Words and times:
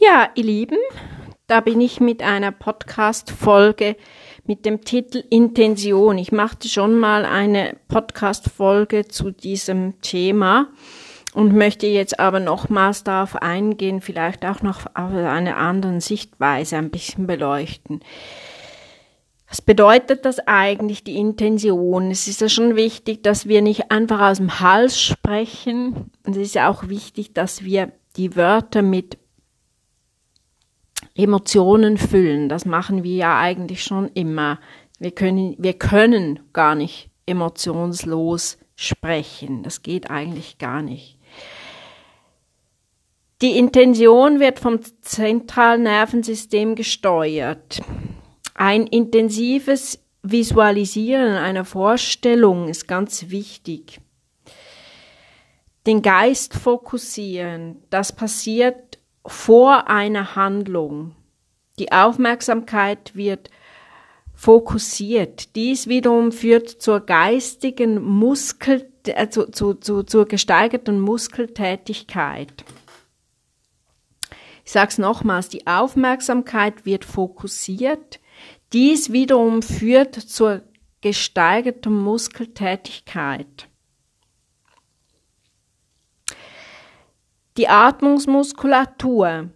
Ja, 0.00 0.30
ihr 0.34 0.44
Lieben, 0.44 0.78
da 1.46 1.60
bin 1.60 1.80
ich 1.80 2.00
mit 2.00 2.20
einer 2.20 2.50
Podcast-Folge 2.50 3.96
mit 4.44 4.66
dem 4.66 4.84
Titel 4.84 5.22
Intention. 5.30 6.18
Ich 6.18 6.32
machte 6.32 6.68
schon 6.68 6.98
mal 6.98 7.24
eine 7.24 7.76
Podcast-Folge 7.86 9.06
zu 9.06 9.30
diesem 9.30 10.00
Thema 10.00 10.68
und 11.32 11.54
möchte 11.54 11.86
jetzt 11.86 12.18
aber 12.18 12.40
nochmals 12.40 13.04
darauf 13.04 13.36
eingehen, 13.36 14.00
vielleicht 14.00 14.44
auch 14.44 14.62
noch 14.62 14.86
auf 14.94 15.12
eine 15.12 15.56
andere 15.56 16.00
Sichtweise 16.00 16.76
ein 16.76 16.90
bisschen 16.90 17.28
beleuchten. 17.28 18.00
Was 19.48 19.62
bedeutet 19.62 20.24
das 20.24 20.40
eigentlich, 20.40 21.04
die 21.04 21.16
Intention? 21.16 22.10
Es 22.10 22.26
ist 22.26 22.40
ja 22.40 22.48
schon 22.48 22.74
wichtig, 22.74 23.22
dass 23.22 23.46
wir 23.46 23.62
nicht 23.62 23.92
einfach 23.92 24.20
aus 24.20 24.38
dem 24.38 24.58
Hals 24.58 25.00
sprechen. 25.00 26.10
Und 26.26 26.32
es 26.36 26.48
ist 26.48 26.54
ja 26.56 26.68
auch 26.68 26.88
wichtig, 26.88 27.32
dass 27.32 27.62
wir 27.62 27.92
die 28.16 28.34
Wörter 28.34 28.82
mit 28.82 29.18
Emotionen 31.16 31.96
füllen. 31.96 32.48
Das 32.48 32.64
machen 32.64 33.04
wir 33.04 33.14
ja 33.14 33.38
eigentlich 33.38 33.84
schon 33.84 34.08
immer. 34.14 34.58
Wir 34.98 35.12
können, 35.12 35.54
wir 35.58 35.74
können 35.74 36.40
gar 36.52 36.74
nicht 36.74 37.10
emotionslos 37.26 38.58
sprechen. 38.76 39.62
Das 39.62 39.82
geht 39.82 40.10
eigentlich 40.10 40.58
gar 40.58 40.82
nicht. 40.82 41.18
Die 43.42 43.58
Intention 43.58 44.40
wird 44.40 44.58
vom 44.58 44.80
zentralen 45.02 45.82
Nervensystem 45.82 46.74
gesteuert. 46.74 47.80
Ein 48.54 48.86
intensives 48.86 50.00
Visualisieren 50.22 51.34
einer 51.34 51.66
Vorstellung 51.66 52.68
ist 52.68 52.88
ganz 52.88 53.28
wichtig. 53.28 54.00
Den 55.86 56.00
Geist 56.00 56.54
fokussieren, 56.54 57.82
das 57.90 58.16
passiert 58.16 58.93
vor 59.26 59.88
einer 59.88 60.36
Handlung. 60.36 61.14
Die 61.78 61.92
Aufmerksamkeit 61.92 63.14
wird 63.14 63.50
fokussiert. 64.34 65.54
Dies 65.56 65.86
wiederum 65.86 66.32
führt 66.32 66.68
zur 66.68 67.00
geistigen 67.00 68.02
Muskel, 68.02 68.90
äh, 69.06 69.28
zu, 69.28 69.50
zu, 69.50 69.74
zu, 69.74 70.02
zur 70.02 70.26
gesteigerten 70.26 71.00
Muskeltätigkeit. 71.00 72.64
Ich 74.64 74.72
sage 74.72 74.88
es 74.90 74.98
nochmals, 74.98 75.48
die 75.48 75.66
Aufmerksamkeit 75.66 76.86
wird 76.86 77.04
fokussiert. 77.04 78.20
Dies 78.72 79.12
wiederum 79.12 79.62
führt 79.62 80.14
zur 80.14 80.62
gesteigerten 81.00 81.92
Muskeltätigkeit. 81.92 83.68
Die 87.56 87.68
Atmungsmuskulatur 87.68 89.50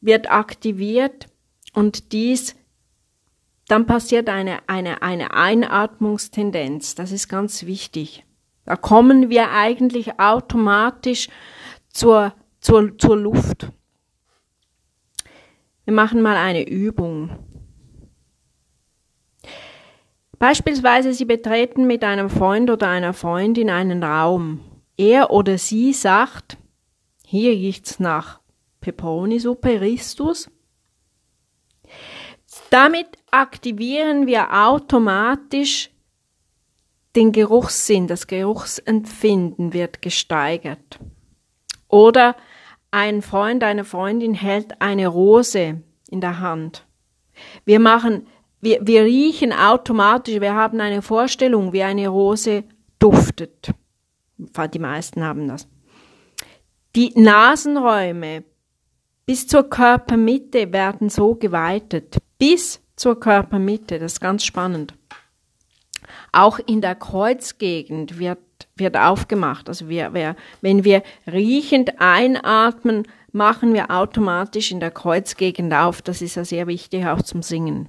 wird 0.00 0.30
aktiviert 0.30 1.28
und 1.72 2.12
dies 2.12 2.56
dann 3.68 3.86
passiert 3.86 4.28
eine, 4.28 4.68
eine, 4.68 5.02
eine 5.02 5.32
Einatmungstendenz. 5.34 6.94
Das 6.94 7.10
ist 7.10 7.28
ganz 7.28 7.64
wichtig. 7.64 8.24
Da 8.64 8.76
kommen 8.76 9.30
wir 9.30 9.50
eigentlich 9.50 10.20
automatisch 10.20 11.28
zur, 11.88 12.34
zur, 12.60 12.96
zur 12.98 13.16
Luft. 13.16 13.72
Wir 15.84 15.94
machen 15.94 16.22
mal 16.22 16.36
eine 16.36 16.68
Übung. 16.68 17.30
Beispielsweise 20.38 21.12
Sie 21.12 21.24
betreten 21.24 21.86
mit 21.86 22.04
einem 22.04 22.28
Freund 22.28 22.70
oder 22.70 22.88
einer 22.88 23.14
Freundin 23.14 23.70
einen 23.70 24.02
Raum 24.04 24.60
er 24.96 25.30
oder 25.30 25.58
sie 25.58 25.92
sagt, 25.92 26.58
hier 27.24 27.52
riecht's 27.52 27.98
nach 27.98 28.40
Peperoni-Suppe. 28.80 29.96
Damit 32.70 33.06
aktivieren 33.30 34.26
wir 34.26 34.52
automatisch 34.52 35.90
den 37.16 37.32
Geruchssinn, 37.32 38.06
das 38.06 38.26
Geruchsempfinden 38.26 39.72
wird 39.72 40.02
gesteigert. 40.02 40.98
Oder 41.88 42.36
ein 42.90 43.22
Freund, 43.22 43.64
eine 43.64 43.84
Freundin 43.84 44.34
hält 44.34 44.80
eine 44.80 45.08
Rose 45.08 45.82
in 46.10 46.20
der 46.20 46.40
Hand. 46.40 46.86
Wir 47.64 47.80
machen, 47.80 48.26
wir, 48.60 48.78
wir 48.82 49.04
riechen 49.04 49.52
automatisch, 49.52 50.40
wir 50.40 50.54
haben 50.54 50.80
eine 50.80 51.02
Vorstellung, 51.02 51.72
wie 51.72 51.82
eine 51.82 52.08
Rose 52.08 52.64
duftet 52.98 53.74
die 54.72 54.78
meisten 54.78 55.22
haben 55.22 55.48
das. 55.48 55.68
Die 56.94 57.12
Nasenräume 57.14 58.44
bis 59.26 59.46
zur 59.46 59.68
Körpermitte 59.68 60.72
werden 60.72 61.08
so 61.08 61.34
geweitet. 61.34 62.18
Bis 62.38 62.80
zur 62.96 63.18
Körpermitte, 63.18 63.98
das 63.98 64.14
ist 64.14 64.20
ganz 64.20 64.44
spannend. 64.44 64.94
Auch 66.32 66.58
in 66.58 66.80
der 66.80 66.94
Kreuzgegend 66.94 68.18
wird, 68.18 68.38
wird 68.76 68.96
aufgemacht. 68.96 69.68
Also 69.68 69.88
wir, 69.88 70.12
wir, 70.14 70.36
wenn 70.60 70.84
wir 70.84 71.02
riechend 71.26 72.00
einatmen, 72.00 73.04
machen 73.32 73.74
wir 73.74 73.90
automatisch 73.90 74.70
in 74.70 74.80
der 74.80 74.90
Kreuzgegend 74.90 75.72
auf. 75.72 76.02
Das 76.02 76.20
ist 76.20 76.34
ja 76.34 76.44
sehr 76.44 76.66
wichtig 76.66 77.06
auch 77.06 77.22
zum 77.22 77.42
Singen. 77.42 77.88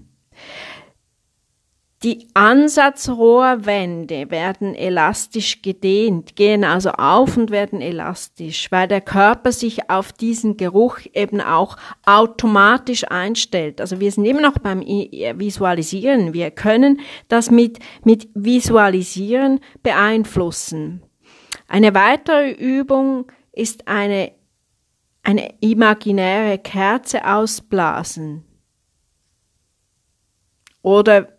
Die 2.04 2.28
Ansatzrohrwände 2.34 4.30
werden 4.30 4.76
elastisch 4.76 5.62
gedehnt, 5.62 6.36
gehen 6.36 6.66
also 6.66 6.90
auf 6.92 7.38
und 7.38 7.50
werden 7.50 7.80
elastisch, 7.80 8.70
weil 8.74 8.90
der 8.90 9.00
Körper 9.00 9.54
sich 9.54 9.90
auf 9.90 10.12
diesen 10.12 10.58
Geruch 10.58 11.00
eben 11.14 11.40
auch 11.40 11.78
automatisch 12.06 13.06
einstellt. 13.10 13.80
Also 13.80 14.02
wir 14.02 14.12
sind 14.12 14.26
immer 14.26 14.42
noch 14.42 14.60
beim 14.60 14.82
Visualisieren. 14.82 16.34
Wir 16.34 16.52
können 16.52 17.00
das 17.30 17.50
mit, 17.50 17.80
mit 18.04 18.28
Visualisieren 18.34 19.62
beeinflussen. 19.82 21.04
Eine 21.70 21.96
weitere 21.96 22.52
Übung 22.52 23.32
ist 23.54 23.88
eine, 23.88 24.34
eine 25.24 25.54
imaginäre 25.62 26.58
Kerze 26.58 27.26
ausblasen. 27.26 28.44
Oder 30.82 31.33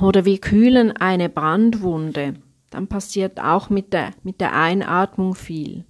oder 0.00 0.24
wir 0.24 0.38
kühlen 0.38 0.96
eine 0.96 1.28
Brandwunde. 1.28 2.34
Dann 2.70 2.88
passiert 2.88 3.40
auch 3.40 3.70
mit 3.70 3.92
der, 3.92 4.10
mit 4.22 4.40
der 4.40 4.54
Einatmung 4.54 5.34
viel. 5.34 5.84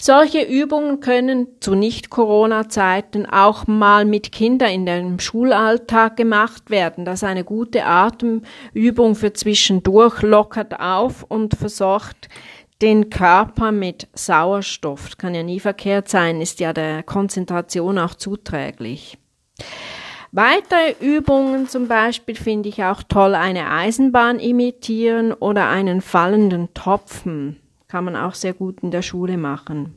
Solche 0.00 0.42
Übungen 0.42 1.00
können 1.00 1.48
zu 1.58 1.74
Nicht-Corona-Zeiten 1.74 3.26
auch 3.26 3.66
mal 3.66 4.04
mit 4.04 4.30
Kindern 4.30 4.70
in 4.70 4.86
dem 4.86 5.18
Schulalltag 5.18 6.16
gemacht 6.16 6.70
werden. 6.70 7.04
Das 7.04 7.22
ist 7.22 7.28
eine 7.28 7.42
gute 7.42 7.84
Atemübung 7.84 9.16
für 9.16 9.32
zwischendurch, 9.32 10.22
lockert 10.22 10.78
auf 10.78 11.24
und 11.24 11.56
versorgt 11.56 12.28
den 12.80 13.10
Körper 13.10 13.72
mit 13.72 14.06
Sauerstoff. 14.14 15.18
Kann 15.18 15.34
ja 15.34 15.42
nie 15.42 15.58
verkehrt 15.58 16.08
sein, 16.08 16.40
ist 16.40 16.60
ja 16.60 16.72
der 16.72 17.02
Konzentration 17.02 17.98
auch 17.98 18.14
zuträglich. 18.14 19.18
Weitere 20.32 20.94
Übungen 21.00 21.68
zum 21.68 21.88
Beispiel 21.88 22.34
finde 22.34 22.68
ich 22.68 22.84
auch 22.84 23.02
toll, 23.02 23.34
eine 23.34 23.70
Eisenbahn 23.70 24.38
imitieren 24.38 25.32
oder 25.32 25.68
einen 25.68 26.02
fallenden 26.02 26.72
Topfen. 26.74 27.60
Kann 27.88 28.04
man 28.04 28.16
auch 28.16 28.34
sehr 28.34 28.52
gut 28.52 28.80
in 28.82 28.90
der 28.90 29.02
Schule 29.02 29.38
machen. 29.38 29.94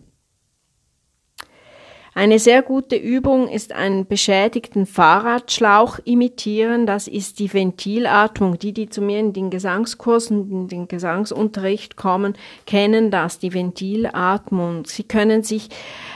Eine 2.13 2.39
sehr 2.39 2.61
gute 2.61 2.97
Übung 2.97 3.47
ist 3.47 3.71
einen 3.71 4.05
beschädigten 4.05 4.85
Fahrradschlauch 4.85 5.99
imitieren. 6.03 6.85
Das 6.85 7.07
ist 7.07 7.39
die 7.39 7.53
Ventilatmung. 7.53 8.59
Die, 8.59 8.73
die 8.73 8.89
zu 8.89 9.01
mir 9.01 9.19
in 9.19 9.31
den 9.31 9.49
Gesangskursen, 9.49 10.51
in 10.51 10.67
den 10.67 10.87
Gesangsunterricht 10.89 11.95
kommen, 11.95 12.35
kennen 12.65 13.11
das, 13.11 13.39
die 13.39 13.53
Ventilatmung. 13.53 14.83
Sie 14.85 15.03
können 15.03 15.43
sich 15.43 15.69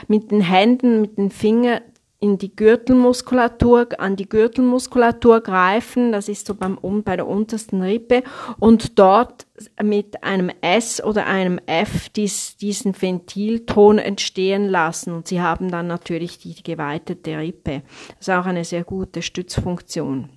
mit 0.06 0.30
den 0.30 0.42
Händen, 0.42 1.00
mit 1.00 1.16
den 1.16 1.30
Fingern 1.30 1.80
in 2.18 2.38
die 2.38 2.54
Gürtelmuskulatur, 2.54 3.88
an 3.98 4.16
die 4.16 4.28
Gürtelmuskulatur 4.28 5.40
greifen, 5.42 6.12
das 6.12 6.28
ist 6.28 6.46
so 6.46 6.54
beim, 6.54 6.78
bei 7.04 7.16
der 7.16 7.26
untersten 7.26 7.82
Rippe 7.82 8.22
und 8.58 8.98
dort 8.98 9.46
mit 9.82 10.22
einem 10.24 10.50
S 10.60 11.02
oder 11.02 11.26
einem 11.26 11.58
F 11.66 12.08
dies, 12.10 12.56
diesen 12.56 13.00
Ventilton 13.00 13.98
entstehen 13.98 14.68
lassen 14.68 15.12
und 15.12 15.28
sie 15.28 15.40
haben 15.40 15.70
dann 15.70 15.86
natürlich 15.86 16.38
die 16.38 16.62
geweitete 16.62 17.38
Rippe. 17.38 17.82
Das 18.18 18.28
ist 18.28 18.34
auch 18.34 18.46
eine 18.46 18.64
sehr 18.64 18.84
gute 18.84 19.20
Stützfunktion. 19.20 20.30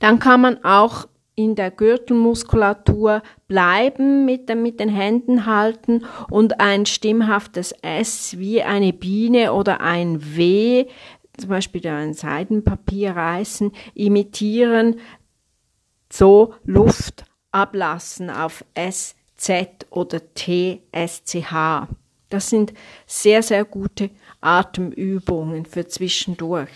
Dann 0.00 0.18
kann 0.18 0.40
man 0.40 0.64
auch 0.64 1.06
in 1.34 1.54
der 1.54 1.70
Gürtelmuskulatur 1.70 3.22
bleiben, 3.48 4.24
mit, 4.24 4.48
den, 4.48 4.62
mit 4.62 4.80
den 4.80 4.88
Händen 4.88 5.46
halten 5.46 6.04
und 6.30 6.60
ein 6.60 6.86
stimmhaftes 6.86 7.72
S 7.82 8.38
wie 8.38 8.62
eine 8.62 8.92
Biene 8.92 9.52
oder 9.52 9.80
ein 9.80 10.36
W, 10.36 10.86
zum 11.38 11.48
Beispiel 11.48 11.86
ein 11.88 12.12
Seidenpapier 12.14 13.16
reißen, 13.16 13.72
imitieren, 13.94 15.00
so 16.12 16.54
Luft 16.64 17.24
ablassen 17.50 18.28
auf 18.28 18.64
S, 18.74 19.14
Z 19.36 19.86
oder 19.90 20.34
T, 20.34 20.82
S, 20.92 21.24
C, 21.24 21.42
H. 21.44 21.88
Das 22.28 22.48
sind 22.48 22.72
sehr, 23.06 23.42
sehr 23.42 23.64
gute 23.64 24.10
Atemübungen 24.40 25.66
für 25.66 25.86
zwischendurch. 25.86 26.70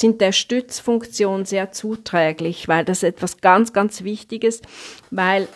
Sind 0.00 0.22
der 0.22 0.32
Stützfunktion 0.32 1.44
sehr 1.44 1.72
zuträglich, 1.72 2.68
weil 2.68 2.86
das 2.86 3.02
etwas 3.02 3.42
ganz, 3.42 3.74
ganz 3.74 4.02
Wichtiges, 4.02 4.62
weil 5.10 5.46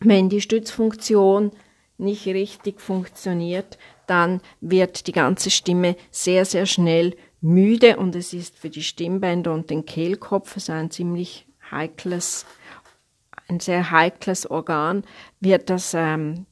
wenn 0.00 0.30
die 0.30 0.40
Stützfunktion 0.40 1.50
nicht 1.98 2.24
richtig 2.24 2.80
funktioniert, 2.80 3.76
dann 4.06 4.40
wird 4.62 5.06
die 5.06 5.12
ganze 5.12 5.50
Stimme 5.50 5.96
sehr, 6.10 6.46
sehr 6.46 6.64
schnell 6.64 7.14
müde 7.42 7.98
und 7.98 8.16
es 8.16 8.32
ist 8.32 8.56
für 8.58 8.70
die 8.70 8.82
Stimmbänder 8.82 9.52
und 9.52 9.68
den 9.68 9.84
Kehlkopf 9.84 10.56
es 10.56 10.70
ein 10.70 10.90
ziemlich 10.90 11.46
heikles, 11.70 12.46
ein 13.48 13.60
sehr 13.60 13.90
heikles 13.90 14.50
Organ, 14.50 15.04
wird 15.40 15.68
das 15.68 15.92
ähm, 15.92 16.46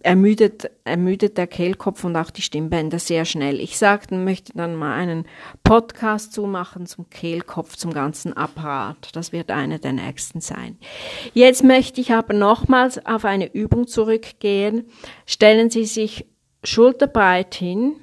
ermüdet, 0.00 0.70
ermüdet 0.84 1.36
der 1.36 1.46
Kehlkopf 1.46 2.04
und 2.04 2.16
auch 2.16 2.30
die 2.30 2.42
Stimmbänder 2.42 2.98
sehr 2.98 3.24
schnell. 3.24 3.60
Ich 3.60 3.76
sagte, 3.76 4.14
möchte 4.14 4.52
dann 4.54 4.74
mal 4.76 4.94
einen 4.94 5.26
Podcast 5.62 6.32
zumachen 6.32 6.86
zum 6.86 7.10
Kehlkopf, 7.10 7.76
zum 7.76 7.92
ganzen 7.92 8.34
Apparat. 8.34 9.14
Das 9.14 9.32
wird 9.32 9.50
einer 9.50 9.78
der 9.78 9.92
nächsten 9.92 10.40
sein. 10.40 10.78
Jetzt 11.34 11.64
möchte 11.64 12.00
ich 12.00 12.12
aber 12.12 12.32
nochmals 12.32 13.04
auf 13.04 13.24
eine 13.24 13.52
Übung 13.52 13.86
zurückgehen. 13.86 14.86
Stellen 15.26 15.68
Sie 15.68 15.84
sich 15.84 16.26
schulterbreit 16.64 17.54
hin, 17.54 17.96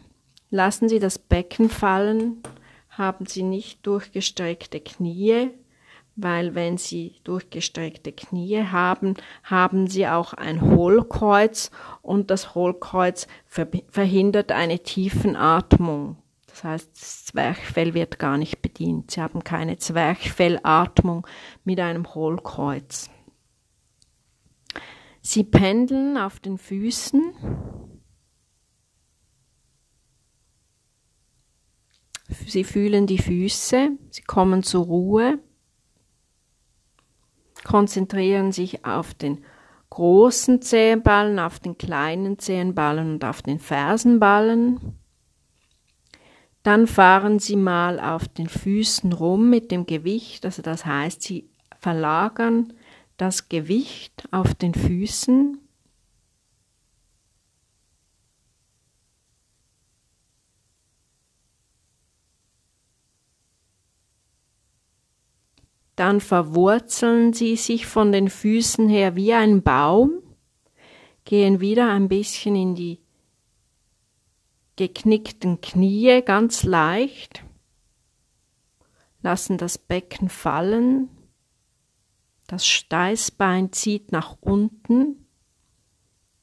lassen 0.51 0.87
Sie 0.87 0.99
das 0.99 1.17
Becken 1.17 1.69
fallen, 1.69 2.43
haben 2.89 3.25
Sie 3.25 3.43
nicht 3.43 3.85
durchgestreckte 3.85 4.79
Knie, 4.79 5.49
weil 6.15 6.55
wenn 6.55 6.77
Sie 6.77 7.15
durchgestreckte 7.23 8.11
Knie 8.11 8.63
haben, 8.63 9.15
haben 9.43 9.87
Sie 9.87 10.07
auch 10.07 10.33
ein 10.33 10.61
Hohlkreuz 10.61 11.71
und 12.01 12.31
das 12.31 12.55
Hohlkreuz 12.55 13.27
verhindert 13.47 14.51
eine 14.51 14.79
Tiefenatmung. 14.79 16.17
Das 16.47 16.63
heißt, 16.63 16.91
das 16.95 17.25
Zwerchfell 17.25 17.93
wird 17.93 18.17
gar 18.17 18.37
nicht 18.37 18.61
bedient. 18.61 19.11
Sie 19.11 19.21
haben 19.21 19.43
keine 19.43 19.77
Zwerchfellatmung 19.77 21.27
mit 21.65 21.81
einem 21.81 22.15
Hohlkreuz. 22.15 23.09
Sie 25.21 25.43
pendeln 25.43 26.17
auf 26.17 26.39
den 26.39 26.57
Füßen. 26.57 27.21
Sie 32.47 32.63
fühlen 32.63 33.05
die 33.05 33.17
Füße, 33.17 33.91
sie 34.09 34.21
kommen 34.21 34.63
zur 34.63 34.85
Ruhe 34.85 35.39
konzentrieren 37.75 38.53
sich 38.53 38.85
auf 38.85 39.13
den 39.13 39.43
großen 39.89 40.61
Zehenballen, 40.61 41.39
auf 41.39 41.59
den 41.59 41.77
kleinen 41.77 42.39
Zehenballen 42.39 43.15
und 43.15 43.25
auf 43.25 43.41
den 43.41 43.59
Fersenballen. 43.59 44.79
Dann 46.63 46.87
fahren 46.87 47.39
Sie 47.39 47.57
mal 47.57 47.99
auf 47.99 48.29
den 48.29 48.47
Füßen 48.47 49.11
rum 49.11 49.49
mit 49.49 49.71
dem 49.71 49.85
Gewicht, 49.85 50.45
also 50.45 50.61
das 50.61 50.85
heißt, 50.85 51.21
Sie 51.21 51.49
verlagern 51.77 52.71
das 53.17 53.49
Gewicht 53.49 54.25
auf 54.31 54.55
den 54.55 54.73
Füßen 54.73 55.57
dann 65.95 66.19
verwurzeln 66.19 67.33
sie 67.33 67.55
sich 67.55 67.85
von 67.85 68.11
den 68.11 68.29
Füßen 68.29 68.89
her 68.89 69.15
wie 69.15 69.33
ein 69.33 69.63
Baum, 69.63 70.21
gehen 71.23 71.59
wieder 71.59 71.89
ein 71.89 72.09
bisschen 72.09 72.55
in 72.55 72.75
die 72.75 72.99
geknickten 74.75 75.61
Knie 75.61 76.21
ganz 76.21 76.63
leicht, 76.63 77.43
lassen 79.21 79.57
das 79.57 79.77
Becken 79.77 80.29
fallen, 80.29 81.09
das 82.47 82.67
Steißbein 82.67 83.71
zieht 83.71 84.11
nach 84.11 84.37
unten, 84.41 85.25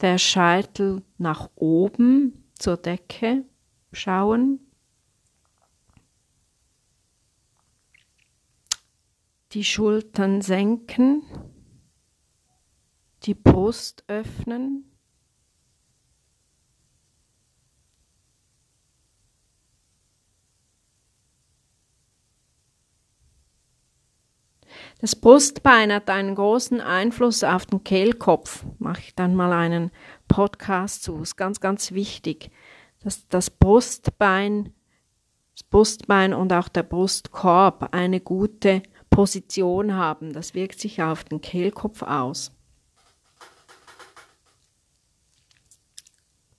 der 0.00 0.18
Scheitel 0.18 1.02
nach 1.16 1.50
oben 1.54 2.48
zur 2.58 2.76
Decke 2.76 3.44
schauen. 3.92 4.58
Die 9.52 9.64
Schultern 9.64 10.40
senken, 10.40 11.22
die 13.24 13.34
Brust 13.34 14.04
öffnen. 14.08 14.88
Das 25.00 25.16
Brustbein 25.16 25.92
hat 25.92 26.08
einen 26.08 26.36
großen 26.36 26.80
Einfluss 26.80 27.42
auf 27.42 27.66
den 27.66 27.82
Kehlkopf. 27.82 28.64
Mache 28.78 29.00
ich 29.00 29.14
dann 29.16 29.34
mal 29.34 29.52
einen 29.52 29.90
Podcast 30.28 31.02
zu. 31.02 31.20
Ist 31.20 31.36
ganz, 31.36 31.60
ganz 31.60 31.90
wichtig, 31.90 32.50
dass 33.00 33.26
das 33.28 33.50
Brustbein, 33.50 34.72
das 35.54 35.64
Brustbein 35.64 36.32
und 36.32 36.52
auch 36.52 36.68
der 36.68 36.84
Brustkorb 36.84 37.88
eine 37.92 38.20
gute 38.20 38.84
Position 39.12 39.94
haben. 39.94 40.32
Das 40.32 40.54
wirkt 40.54 40.80
sich 40.80 41.00
auf 41.00 41.22
den 41.22 41.40
Kehlkopf 41.40 42.02
aus. 42.02 42.50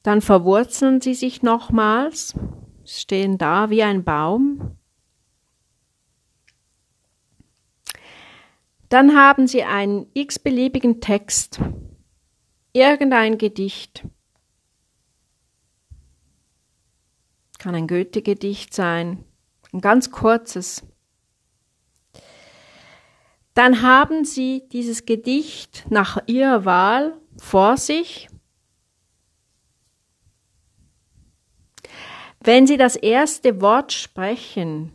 Dann 0.04 0.22
verwurzeln 0.22 1.02
sie 1.02 1.14
sich 1.14 1.44
nochmals, 1.44 2.36
stehen 2.86 3.38
da 3.38 3.70
wie 3.70 3.84
ein 3.84 4.04
Baum. 4.04 4.78
Dann 8.90 9.16
haben 9.16 9.48
sie 9.48 9.64
einen 9.64 10.08
x-beliebigen 10.14 11.02
Text, 11.02 11.60
irgendein 12.74 13.38
Gedicht. 13.38 14.06
Kann 17.58 17.76
ein 17.76 17.88
Goethe-Gedicht 17.88 18.74
sein, 18.74 19.24
ein 19.72 19.82
ganz 19.82 20.12
kurzes. 20.12 20.86
Dann 23.54 23.82
haben 23.82 24.26
Sie 24.26 24.68
dieses 24.72 25.06
Gedicht 25.06 25.86
nach 25.90 26.18
Ihrer 26.26 26.66
Wahl 26.66 27.18
vor 27.38 27.78
sich. 27.78 28.30
Wenn 32.40 32.68
Sie 32.68 32.78
das 32.78 32.96
erste 32.96 33.62
Wort 33.62 33.94
sprechen, 33.94 34.92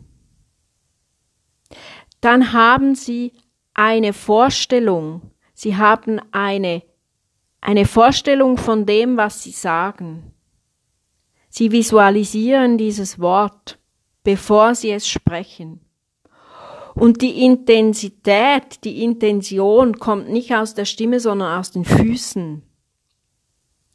dann 2.21 2.53
haben 2.53 2.95
Sie 2.95 3.33
eine 3.73 4.13
Vorstellung. 4.13 5.31
Sie 5.53 5.77
haben 5.77 6.19
eine, 6.31 6.83
eine 7.61 7.85
Vorstellung 7.85 8.57
von 8.57 8.85
dem, 8.85 9.17
was 9.17 9.43
Sie 9.43 9.51
sagen. 9.51 10.33
Sie 11.49 11.71
visualisieren 11.71 12.77
dieses 12.77 13.19
Wort, 13.19 13.79
bevor 14.23 14.75
Sie 14.75 14.91
es 14.91 15.07
sprechen. 15.07 15.88
Und 16.99 17.21
die 17.21 17.45
Intensität, 17.45 18.83
die 18.83 19.05
Intention 19.05 19.99
kommt 19.99 20.29
nicht 20.29 20.53
aus 20.53 20.73
der 20.73 20.83
Stimme, 20.83 21.21
sondern 21.21 21.57
aus 21.57 21.71
den 21.71 21.85
Füßen. 21.85 22.61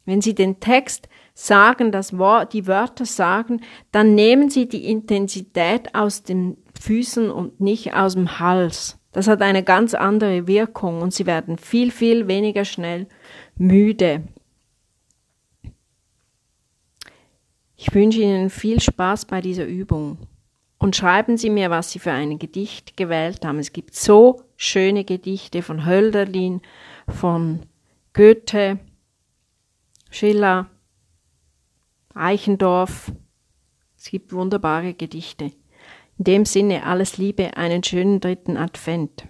Wenn 0.05 0.21
Sie 0.21 0.33
den 0.33 0.59
Text 0.59 1.07
sagen, 1.35 1.91
das 1.91 2.17
Wort, 2.17 2.53
die 2.53 2.65
Wörter 2.65 3.05
sagen, 3.05 3.61
dann 3.91 4.15
nehmen 4.15 4.49
Sie 4.49 4.67
die 4.67 4.85
Intensität 4.89 5.93
aus 5.93 6.23
den 6.23 6.57
Füßen 6.81 7.29
und 7.29 7.61
nicht 7.61 7.93
aus 7.93 8.15
dem 8.15 8.39
Hals. 8.39 8.97
Das 9.11 9.27
hat 9.27 9.43
eine 9.43 9.63
ganz 9.63 9.93
andere 9.93 10.47
Wirkung 10.47 11.03
und 11.03 11.13
Sie 11.13 11.27
werden 11.27 11.59
viel, 11.59 11.91
viel 11.91 12.27
weniger 12.27 12.65
schnell 12.65 13.07
müde. 13.55 14.23
Ich 17.77 17.93
wünsche 17.93 18.21
Ihnen 18.21 18.49
viel 18.49 18.81
Spaß 18.81 19.25
bei 19.25 19.41
dieser 19.41 19.65
Übung 19.65 20.17
und 20.85 20.95
schreiben 20.95 21.35
Sie 21.35 21.49
mir, 21.49 21.71
was 21.71 21.89
Sie 21.89 21.97
für 21.97 22.11
ein 22.11 22.37
Gedicht 22.37 22.95
gewählt 22.95 23.43
haben. 23.43 23.57
Es 23.57 23.73
gibt 23.73 23.95
so 23.95 24.43
schöne 24.55 25.03
Gedichte 25.03 25.63
von 25.63 25.83
Hölderlin, 25.83 26.61
von 27.07 27.63
Goethe, 28.13 28.77
Schiller, 30.11 30.69
Eichendorff. 32.13 33.11
Es 33.97 34.11
gibt 34.11 34.31
wunderbare 34.31 34.93
Gedichte. 34.93 35.45
In 36.19 36.23
dem 36.23 36.45
Sinne 36.45 36.85
alles 36.85 37.17
Liebe, 37.17 37.57
einen 37.57 37.83
schönen 37.83 38.19
dritten 38.19 38.55
Advent. 38.55 39.25